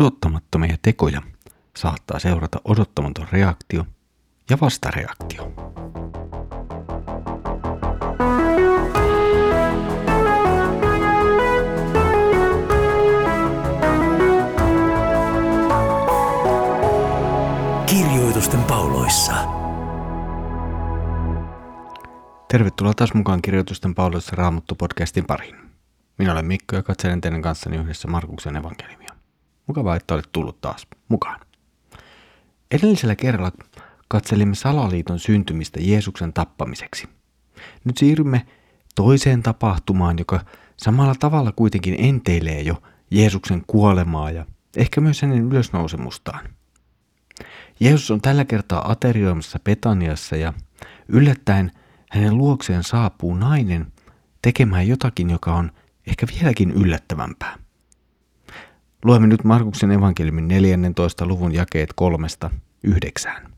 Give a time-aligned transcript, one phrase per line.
[0.00, 1.22] odottamattomia tekoja
[1.76, 3.84] saattaa seurata odottamaton reaktio
[4.50, 5.52] ja vastareaktio.
[17.86, 19.32] Kirjoitusten pauloissa.
[22.48, 25.56] Tervetuloa taas mukaan Kirjoitusten pauloissa Raamuttu-podcastin pariin.
[26.18, 29.05] Minä olen Mikko ja katselen teidän kanssani yhdessä Markuksen evankeliumia.
[29.66, 31.40] Mukavaa, että olet tullut taas mukaan.
[32.70, 33.52] Edellisellä kerralla
[34.08, 37.08] katselimme salaliiton syntymistä Jeesuksen tappamiseksi.
[37.84, 38.46] Nyt siirrymme
[38.94, 40.40] toiseen tapahtumaan, joka
[40.76, 46.48] samalla tavalla kuitenkin enteilee jo Jeesuksen kuolemaa ja ehkä myös hänen ylösnousemustaan.
[47.80, 50.52] Jeesus on tällä kertaa aterioimassa Betaniassa ja
[51.08, 51.72] yllättäen
[52.10, 53.92] hänen luokseen saapuu nainen
[54.42, 55.72] tekemään jotakin, joka on
[56.06, 57.58] ehkä vieläkin yllättävämpää.
[59.06, 61.26] Luemme nyt Markuksen evankeliumin 14.
[61.26, 62.50] luvun jakeet kolmesta
[62.82, 63.52] yhdeksään.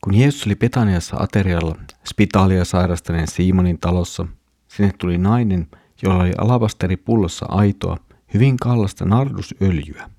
[0.00, 1.76] Kun Jeesus oli Betaniassa aterialla
[2.08, 4.26] spitaalia sairastaneen Simonin talossa,
[4.68, 5.66] sinne tuli nainen,
[6.02, 7.96] jolla oli alabasteri pullossa aitoa,
[8.34, 10.10] hyvin kallasta nardusöljyä.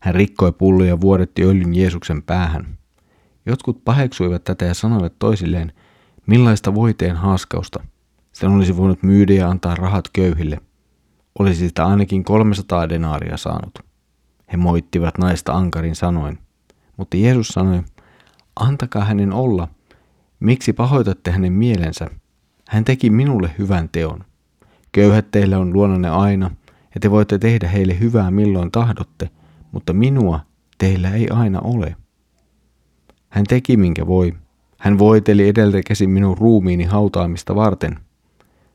[0.00, 2.78] Hän rikkoi pulloja ja vuodetti öljyn Jeesuksen päähän.
[3.46, 5.72] Jotkut paheksuivat tätä ja sanoivat toisilleen,
[6.26, 7.84] millaista voiteen haaskausta.
[8.32, 10.60] Sen olisi voinut myydä ja antaa rahat köyhille.
[11.38, 13.78] Olisi sitä ainakin 300 denaaria saanut.
[14.52, 16.38] He moittivat naista ankarin sanoin.
[16.96, 17.82] Mutta Jeesus sanoi,
[18.60, 19.68] antakaa hänen olla.
[20.40, 22.10] Miksi pahoitatte hänen mielensä?
[22.68, 24.24] Hän teki minulle hyvän teon.
[24.92, 26.50] Köyhät teillä on luonanne aina,
[26.94, 29.30] ja te voitte tehdä heille hyvää milloin tahdotte,
[29.72, 30.40] mutta minua
[30.78, 31.96] teillä ei aina ole.
[33.28, 34.34] Hän teki minkä voi.
[34.78, 38.00] Hän voiteli edeltä käsin minun ruumiini hautaamista varten.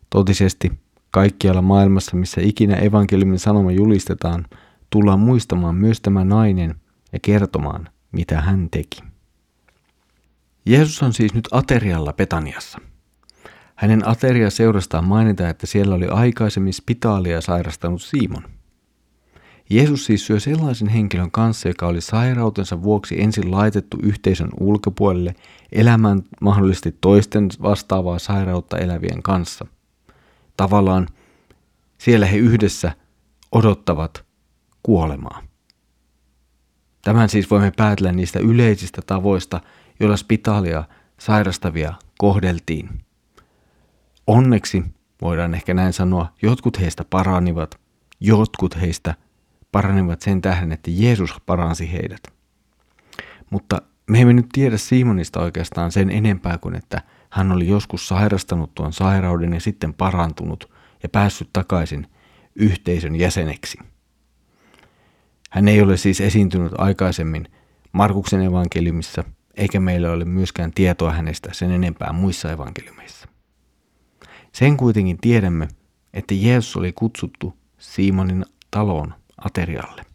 [0.09, 0.71] Totisesti,
[1.11, 4.45] kaikkialla maailmassa, missä ikinä evankeliumin sanoma julistetaan,
[4.89, 6.75] tullaan muistamaan myös tämä nainen
[7.13, 9.01] ja kertomaan, mitä hän teki.
[10.65, 12.79] Jeesus on siis nyt aterialla Petaniassa.
[13.75, 18.43] Hänen ateria seurastaan mainitaan, että siellä oli aikaisemmin spitaalia sairastanut Simon.
[19.69, 25.35] Jeesus siis syö sellaisen henkilön kanssa, joka oli sairautensa vuoksi ensin laitettu yhteisön ulkopuolelle
[25.71, 29.65] elämään mahdollisesti toisten vastaavaa sairautta elävien kanssa.
[30.57, 31.07] Tavallaan
[31.97, 32.91] siellä he yhdessä
[33.51, 34.25] odottavat
[34.83, 35.43] kuolemaa.
[37.01, 39.61] Tämän siis voimme päätellä niistä yleisistä tavoista,
[39.99, 40.83] joilla spitaalia
[41.19, 42.89] sairastavia kohdeltiin.
[44.27, 44.83] Onneksi,
[45.21, 47.79] voidaan ehkä näin sanoa, jotkut heistä paranivat,
[48.19, 49.15] jotkut heistä
[49.71, 52.21] paranivat sen tähden, että Jeesus paransi heidät.
[53.49, 57.01] Mutta me emme nyt tiedä Simonista oikeastaan sen enempää kuin, että
[57.31, 60.71] hän oli joskus sairastanut tuon sairauden ja sitten parantunut
[61.03, 62.07] ja päässyt takaisin
[62.55, 63.77] yhteisön jäseneksi.
[65.49, 67.47] Hän ei ole siis esiintynyt aikaisemmin
[67.91, 69.23] Markuksen evankeliumissa,
[69.57, 73.27] eikä meillä ole myöskään tietoa hänestä sen enempää muissa evankeliumeissa.
[74.51, 75.67] Sen kuitenkin tiedämme,
[76.13, 80.05] että Jeesus oli kutsuttu Simonin taloon aterialle.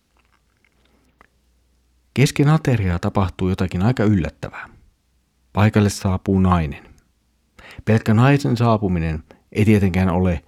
[2.14, 4.68] Kesken ateriaa tapahtuu jotakin aika yllättävää.
[5.52, 6.95] Paikalle saapuu nainen.
[7.84, 9.22] Pelkkä naisen saapuminen
[9.52, 10.42] ei tietenkään ole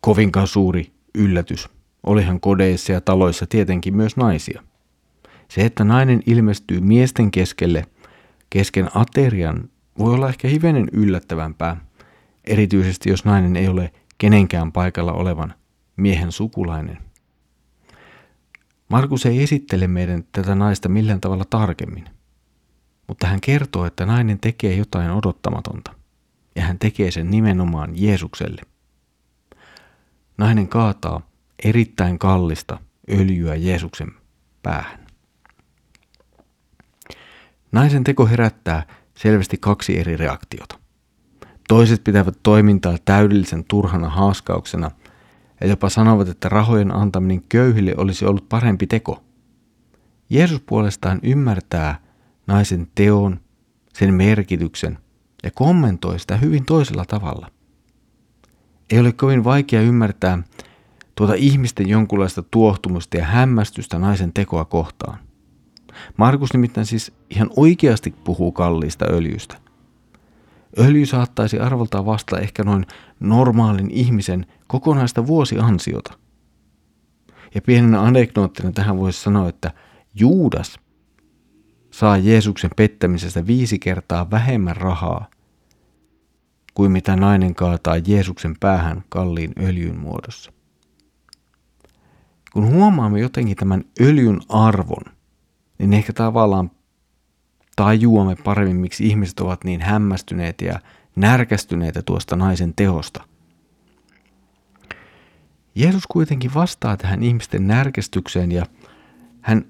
[0.00, 1.68] kovinkaan suuri yllätys
[2.06, 4.62] Olihan kodeissa ja taloissa tietenkin myös naisia.
[5.48, 7.86] Se, että nainen ilmestyy miesten keskelle
[8.50, 9.68] kesken aterian,
[9.98, 11.76] voi olla ehkä hivenen yllättävämpää,
[12.44, 15.54] erityisesti jos nainen ei ole kenenkään paikalla olevan
[15.96, 16.98] miehen sukulainen.
[18.88, 22.04] Markus ei esittele meidän tätä naista millään tavalla tarkemmin,
[23.08, 25.94] mutta hän kertoo, että nainen tekee jotain odottamatonta,
[26.56, 28.62] ja hän tekee sen nimenomaan Jeesukselle.
[30.38, 31.30] Nainen kaataa
[31.64, 32.78] erittäin kallista
[33.10, 34.08] öljyä Jeesuksen
[34.62, 35.06] päähän.
[37.72, 40.78] Naisen teko herättää selvästi kaksi eri reaktiota.
[41.68, 44.90] Toiset pitävät toimintaa täydellisen turhana haaskauksena
[45.60, 49.24] ja jopa sanovat, että rahojen antaminen köyhille olisi ollut parempi teko.
[50.30, 52.00] Jeesus puolestaan ymmärtää
[52.46, 53.40] naisen teon,
[53.92, 54.98] sen merkityksen
[55.42, 57.50] ja kommentoi sitä hyvin toisella tavalla.
[58.90, 60.42] Ei ole kovin vaikea ymmärtää,
[61.14, 65.18] tuota ihmisten jonkunlaista tuohtumusta ja hämmästystä naisen tekoa kohtaan.
[66.16, 69.56] Markus nimittäin siis ihan oikeasti puhuu kalliista öljystä.
[70.78, 72.86] Öljy saattaisi arvoltaan vastata ehkä noin
[73.20, 76.18] normaalin ihmisen kokonaista vuosiansiota.
[77.54, 79.70] Ja pienenä anekdoottina tähän voisi sanoa, että
[80.14, 80.78] Juudas
[81.92, 85.30] saa Jeesuksen pettämisestä viisi kertaa vähemmän rahaa
[86.74, 90.52] kuin mitä nainen kaataa Jeesuksen päähän kalliin öljyn muodossa.
[92.52, 95.04] kun huomaamme jotenkin tämän öljyn arvon,
[95.78, 96.70] niin ehkä tavallaan
[97.76, 100.80] tajuamme paremmin, miksi ihmiset ovat niin hämmästyneet ja
[101.16, 103.24] närkästyneitä tuosta naisen tehosta.
[105.74, 108.66] Jeesus kuitenkin vastaa tähän ihmisten närkästykseen ja
[109.40, 109.64] hän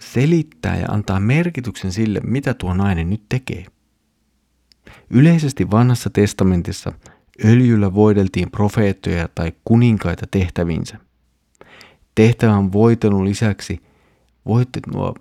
[0.00, 3.66] selittää ja antaa merkityksen sille, mitä tuo nainen nyt tekee.
[5.10, 6.92] Yleisesti vanhassa testamentissa
[7.44, 10.98] öljyllä voideltiin profeettoja tai kuninkaita tehtävinsä.
[12.14, 13.82] Tehtävän voitelun lisäksi
[14.46, 15.14] voittelua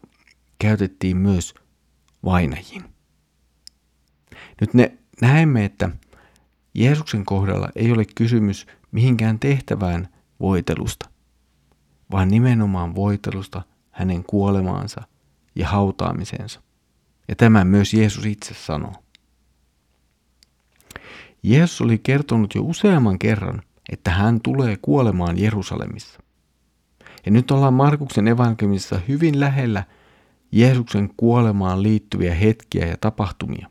[0.59, 1.53] käytettiin myös
[2.25, 2.83] vainajiin.
[4.61, 5.89] Nyt ne näemme, että
[6.73, 10.07] Jeesuksen kohdalla ei ole kysymys mihinkään tehtävään
[10.39, 11.09] voitelusta,
[12.11, 13.61] vaan nimenomaan voitelusta
[13.93, 15.01] hänen kuolemaansa
[15.55, 16.61] ja hautaamisensa.
[17.27, 18.93] Ja tämä myös Jeesus itse sanoo.
[21.43, 23.61] Jeesus oli kertonut jo useamman kerran,
[23.91, 26.19] että hän tulee kuolemaan Jerusalemissa.
[27.25, 29.83] Ja nyt ollaan Markuksen evankeliumissa hyvin lähellä
[30.51, 33.69] Jeesuksen kuolemaan liittyviä hetkiä ja tapahtumia.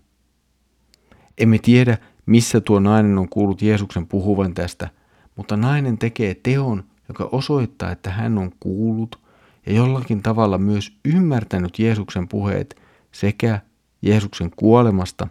[1.39, 4.89] Emme tiedä, missä tuo nainen on kuullut Jeesuksen puhuvan tästä,
[5.37, 9.22] mutta nainen tekee teon, joka osoittaa, että hän on kuullut
[9.67, 12.83] ja jollakin tavalla myös ymmärtänyt Jeesuksen puheet
[13.13, 13.61] sekä
[14.03, 15.29] Jeesuksen kuolemasta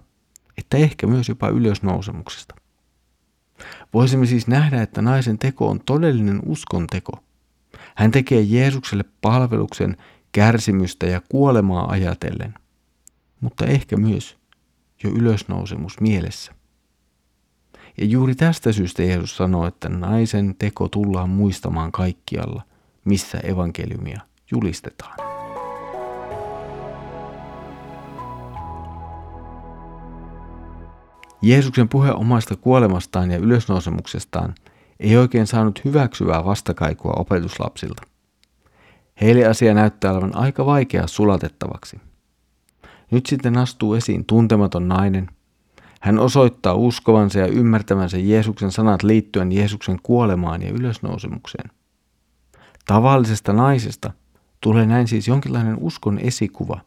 [0.57, 2.55] että ehkä myös jopa ylösnousemuksesta.
[3.93, 7.23] Voisimme siis nähdä, että naisen teko on todellinen uskon teko.
[7.95, 9.97] Hän tekee Jeesukselle palveluksen
[10.31, 12.53] kärsimystä ja kuolemaa ajatellen,
[13.41, 14.37] mutta ehkä myös
[15.03, 16.55] jo ylösnousemus mielessä.
[17.97, 22.63] Ja juuri tästä syystä Jeesus sanoo, että naisen teko tullaan muistamaan kaikkialla,
[23.05, 24.21] missä evankeliumia
[24.51, 25.31] julistetaan.
[31.41, 34.55] Jeesuksen puhe omasta kuolemastaan ja ylösnousemuksestaan
[34.99, 38.03] ei oikein saanut hyväksyvää vastakaikua opetuslapsilta.
[39.21, 42.01] Heille asia näyttää olevan aika vaikea sulatettavaksi.
[43.11, 45.29] Nyt sitten astuu esiin tuntematon nainen.
[46.01, 51.69] Hän osoittaa uskovansa ja ymmärtävänsä Jeesuksen sanat liittyen Jeesuksen kuolemaan ja ylösnousemukseen.
[52.85, 54.13] Tavallisesta naisesta
[54.61, 56.81] tulee näin siis jonkinlainen uskon esikuva,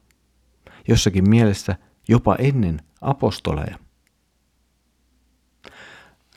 [0.88, 1.76] jossakin mielessä
[2.08, 3.79] jopa ennen apostoleja.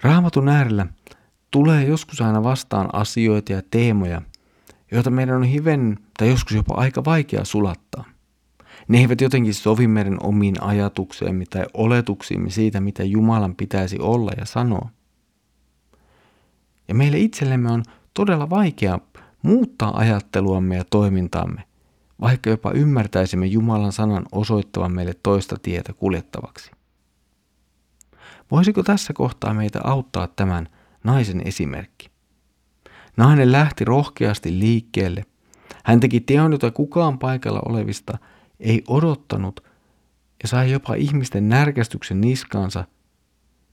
[0.01, 0.87] Raamatun äärellä
[1.51, 4.21] tulee joskus aina vastaan asioita ja teemoja,
[4.91, 8.05] joita meidän on hiven tai joskus jopa aika vaikea sulattaa.
[8.87, 14.45] Ne eivät jotenkin sovi meidän omiin ajatukseemme tai oletuksiimme siitä, mitä Jumalan pitäisi olla ja
[14.45, 14.89] sanoa.
[16.87, 17.83] Ja meille itsellemme on
[18.13, 18.99] todella vaikea
[19.47, 21.63] muuttaa ajatteluamme ja toimintaamme,
[22.21, 26.71] vaikka jopa ymmärtäisimme Jumalan sanan osoittavan meille toista tietä kuljettavaksi.
[28.51, 30.69] Voisiko tässä kohtaa meitä auttaa tämän
[31.03, 32.09] naisen esimerkki?
[33.17, 35.25] Nainen lähti rohkeasti liikkeelle.
[35.83, 38.17] Hän teki teon, jota kukaan paikalla olevista
[38.59, 39.63] ei odottanut
[40.43, 42.85] ja sai jopa ihmisten närkästyksen niskaansa,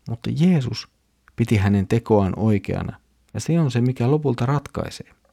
[0.08, 0.88] mutta Jeesus
[1.36, 2.98] piti hänen tekoaan oikeana
[3.34, 5.23] ja se on se, mikä lopulta ratkaisee.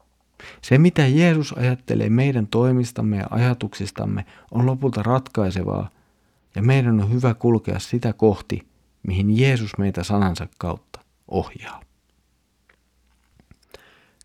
[0.62, 5.90] Se, mitä Jeesus ajattelee meidän toimistamme ja ajatuksistamme, on lopulta ratkaisevaa
[6.56, 8.68] ja meidän on hyvä kulkea sitä kohti,
[9.08, 11.82] mihin Jeesus meitä sanansa kautta ohjaa.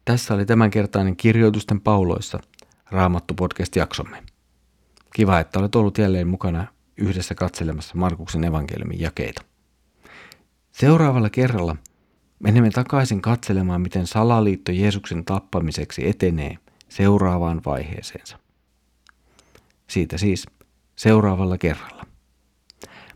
[0.04, 2.40] Tässä oli tämänkertainen kirjoitusten pauloissa
[2.90, 4.22] Raamattu podcast-jaksomme.
[5.14, 9.42] Kiva, että olet ollut jälleen mukana yhdessä katselemassa Markuksen evankeliumin jakeita.
[10.72, 11.76] Seuraavalla kerralla
[12.38, 18.38] menemme takaisin katselemaan, miten salaliitto Jeesuksen tappamiseksi etenee seuraavaan vaiheeseensa.
[19.86, 20.46] Siitä siis
[20.96, 22.06] seuraavalla kerralla.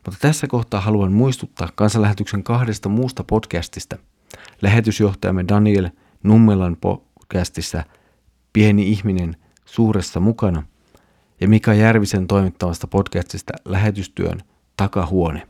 [0.06, 3.96] Mutta tässä kohtaa haluan muistuttaa kansanlähetyksen kahdesta muusta podcastista.
[4.62, 5.90] Lähetysjohtajamme Daniel
[6.22, 7.84] Nummelan podcastissa
[8.52, 10.62] Pieni ihminen suuressa mukana
[11.40, 14.40] ja Mika Järvisen toimittamasta podcastista Lähetystyön
[14.76, 15.48] takahuone.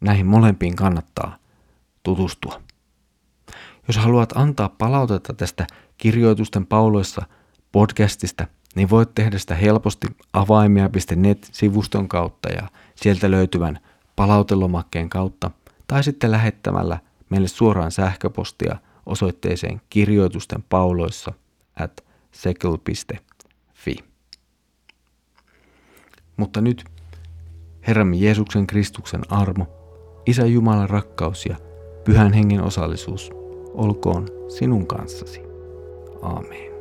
[0.00, 1.41] Näihin molempiin kannattaa
[2.02, 2.62] tutustua.
[3.88, 5.66] Jos haluat antaa palautetta tästä
[5.98, 7.22] kirjoitusten pauloissa
[7.72, 13.78] podcastista, niin voit tehdä sitä helposti avaimia.net-sivuston kautta ja sieltä löytyvän
[14.16, 15.50] palautelomakkeen kautta
[15.86, 16.98] tai sitten lähettämällä
[17.30, 21.32] meille suoraan sähköpostia osoitteeseen kirjoitusten pauloissa
[21.80, 23.96] at sekel.fi.
[26.36, 26.84] Mutta nyt
[27.86, 29.66] Herramme Jeesuksen Kristuksen armo,
[30.26, 31.56] Isä Jumalan rakkaus ja
[32.04, 33.30] Pyhän Hengen osallisuus
[33.74, 35.40] olkoon sinun kanssasi.
[36.22, 36.71] Aamen.